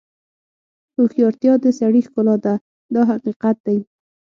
[0.95, 2.53] هوښیارتیا د سړي ښکلا ده
[2.95, 3.77] دا حقیقت دی.